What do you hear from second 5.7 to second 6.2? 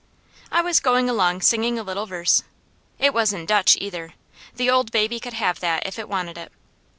if it